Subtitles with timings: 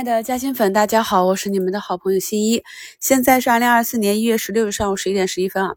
[0.00, 2.64] 亲爱的嘉兴粉，大家好，我是你们的好朋友新一。
[3.00, 5.74] 现在是二零二四年一月十六日上午十一点十一分啊。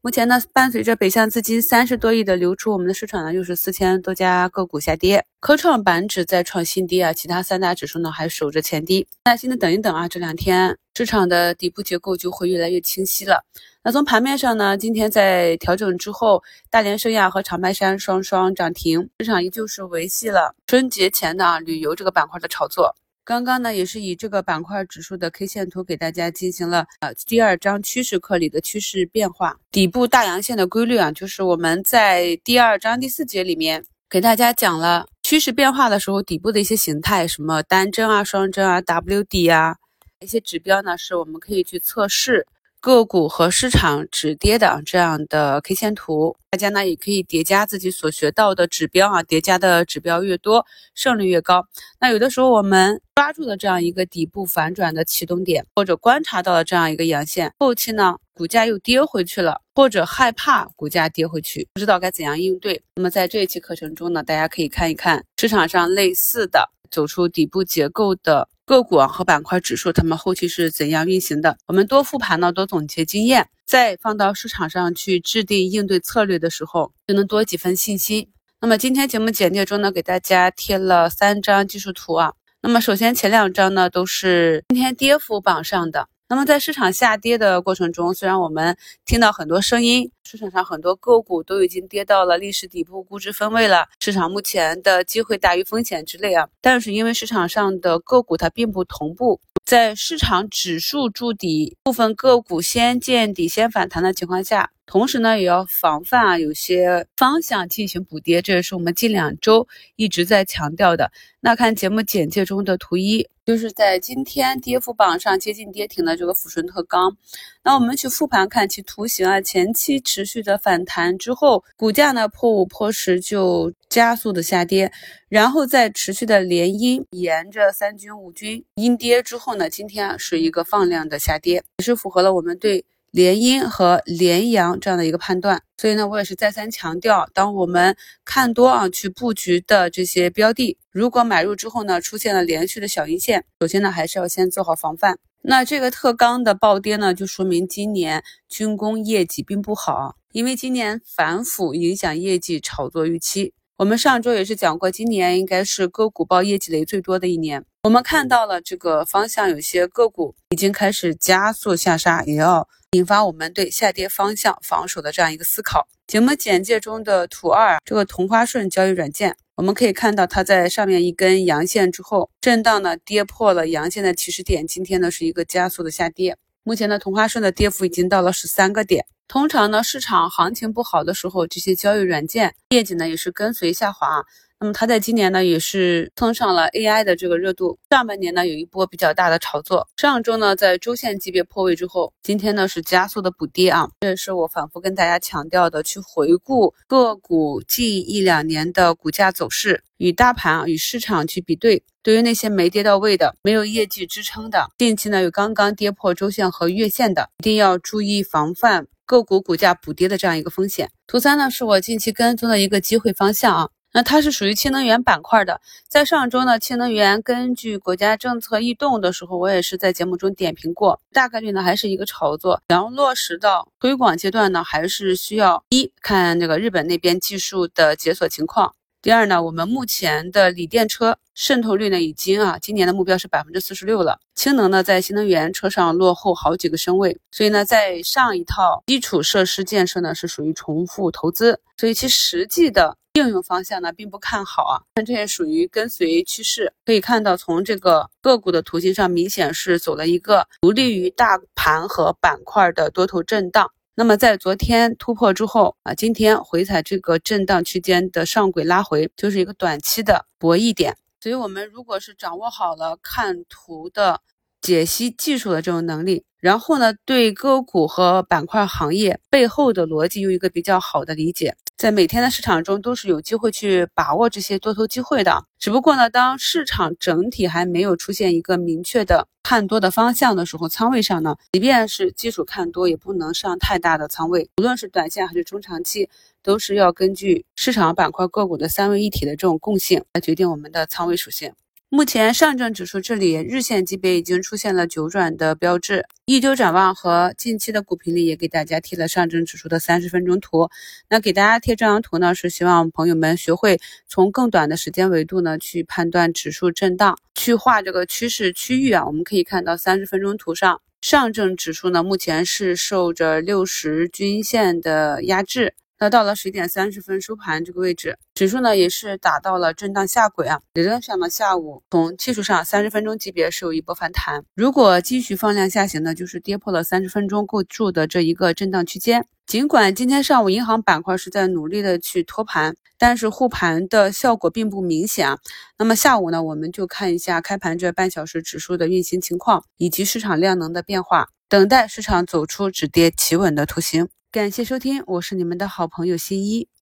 [0.00, 9.06] 目前呢，伴随着北向资金三十多亿的流出，我们的市场呢又是四千多家个股下跌，科创板指在创新低啊，其他三大指数呢还守着前低。
[9.26, 13.44] 耐心的等一等啊，这两天市场的底部结构就会越来越清晰了。
[13.84, 22.96] 那从盘面上呢，今天在调整之后，大连盛亚和长白山双双涨停，市场依旧是维系了春节前的啊旅游这个板块的炒作。
[23.26, 39.74] 刚刚呢，也是以这个板块指数的 K 线图给大家进行了呃第二章趋势课里的趋势变化底部大阳线的规律啊，就是我们在第二章第四节里面给大家讲了趋势变化的时候底部的一些形态，什么单针啊、双针啊、W 底啊，
[40.20, 42.46] 一些指标呢是我们可以去测试。
[42.86, 51.66] 个股和市场止跌的这样的 K 线图，大家呢也可以叠加自己所学到的指标啊，叠加的指标越多，胜率越高。
[51.98, 62.80] 那有的时候我们抓住了这样一个底部反转的启动点，或者观察到了这样一个阳线，后期呢股价又跌回去了，或者害怕股价跌回去，不知道该怎样应对。
[62.94, 68.46] 那么在这一期课程中呢，大家可以看一看市场上类似的走出底部结构的。
[68.66, 71.56] 个股和板块指数，它们后期是怎样运行的？
[71.68, 78.28] 我们多复盘呢，多总结经验，再放到市场上去制定应对策略的时候，就能多几分信心。
[78.60, 82.32] 那么今天节目简介中呢，给大家贴了三张技术图啊。
[82.60, 86.08] 那么首先前两张呢，都是今天跌幅榜上的。
[86.28, 99.40] 那么在市场下跌的过程中，虽然我们听到很多声音，市场上很多个股都已经跌到了历史底部估值分位了，市场目前的机会大于风险之类啊，但是因为市场上的个股它并不同步。
[99.64, 111.10] 在市场指数筑底，部分个股先见底先反弹的情况下，同时呢也要防范啊有些方向进行补跌，这也是我们近两周一直在强调的。
[111.40, 117.16] 那看节目简介中的图一，就是在今天跌幅榜上接近跌停的这个抚顺特钢。
[117.62, 124.90] 那我们去复盘看其图形啊，前期持续的反弹之后，股价呢破五破十就加速的下跌，
[125.28, 132.84] 然后再持续的连阴，沿着三军五军阴跌之后呢，今天是一个放量的下跌，也是符合了我们对
[133.16, 135.62] 连阴和连阳这样的一个判断。
[135.78, 137.96] 所以呢，我也是再三强调，当我们
[138.26, 145.18] 看多啊去布局的这些标的，如果买入之后呢，出现了连续的小阴线，首先呢还是要先做好防范。
[145.40, 153.54] 那这个特钢的暴跌呢，就说明今年军工业绩并不好，因为今年反腐影响业绩炒作预期。
[153.78, 157.64] 我们上周也是讲过，今年应该是个股报业绩雷最多的一年。
[157.84, 165.86] 我们看到了这个方向，有些个股已经开始加速下杀，也要引发我们对下跌方向防守的这样一个思考。
[166.06, 169.36] 节目简介中的图二，这个同花顺交易软件。
[169.54, 174.66] 我们可以看到，它在上面一根阳线之后，震荡呢跌破了阳线的起始点。
[174.66, 176.38] 今天呢是一个加速的下跌。
[176.62, 179.04] 目前呢，同花顺的跌幅已经到了十三个点。
[179.28, 184.24] 通常呢，市场行情不好的时候，这些交易软件业绩呢也是跟随下滑。
[184.58, 210.90] 那么它在今年呢也是蹭上了 AI 的这个热度，上半年呢有一波比较大的炒作，上周呢在周线级别破位之后，今天呢是加速的补跌啊，这也是我反复跟大家强调的，去回顾个股近一两年的股价走势，与大盘啊与市场去比对，对于那些没跌到位的、没有业绩支撑的，近期呢有刚刚跌破周线和月线的，一定要注意防范个股股价补跌的这样一个风险。
[211.06, 213.68] 图三呢是我近期跟踪的一个机会方向啊。
[213.96, 215.58] 那它是属于氢能源板块的，
[215.88, 228.74] 在上周呢，氢能源根据国家政策异动的时候，我也是在节目中点评过，大概率呢还是一个炒作，然后落实到推广阶段呢，还是需要一看这个日本那边技术的解锁情况。
[229.00, 234.18] 第二呢，我们目前的锂电车渗透率呢，已经啊，今年的目标是百分之四十六了。
[234.34, 244.82] 氢能呢，在新能源车上落后好几个身位，所以呢，在上一套基础设施建设呢，是属于重复投资，所以其实际的应用方向呢，并不看好啊。
[244.92, 253.70] 但这也属于跟随趋势，可以看到从这个个股的图形上，明显是走了一个不利于大盘和板块的多头震荡。
[253.94, 260.94] 那么在昨天突破之后啊，今天回踩这个震荡区间的上轨拉回，就是一个短期的博弈点。
[261.18, 264.20] 所以，我们如果是掌握好了看图的
[264.66, 271.54] 解析技术的这种能力，然后呢，对个股和板块行业背后的逻辑有一个比较好的理解。
[271.76, 284.50] 在每天的市场中都是有机会去把握这些多头机会的，只不过呢，当市场整体还没有出现一个明确的看多的方向的时候，仓位上呢，即便是基础看多，也不能上太大的仓位。
[284.56, 286.10] 无论是短线还是中长期，
[286.42, 291.52] 都是要根据市场板块个股的三位一体的这种共性来决定我们的仓位属性。
[291.88, 300.68] 目前上证指数这里日线级别已经出现了九转的标志，一周展望和近期的股评里也给大家贴了上证指数的三十分钟图。
[301.08, 303.78] 那给大家贴这张图呢，是希望朋友们学会
[304.08, 309.06] 从更短的时间维度呢去判断指数震荡，去画这个趋势区域啊。
[309.06, 315.72] 我们可以看到三十分钟图上，上证指数呢目前是受着六十均线的压制。
[316.00, 320.60] 那到了十一点三十分收盘这个位置，指数呢也是达到了震荡下轨啊。
[320.74, 329.26] 理论上呢，下午从技术上三十分钟级别是有一波反弹，如果继续放量下行呢，就是跌破了三十分钟构筑的这一个震荡区间。
[329.46, 335.38] 尽管今天上午银行板块是在努力的去托盘，但是护盘的效果并不明显啊。
[335.78, 344.10] 那么下午呢，我们就看一下开盘这半小时指数的运行情况以及市场量能的变化，等待市场走出止跌企稳的图形。
[344.30, 346.68] 感谢收听，我是你们的好朋友新一。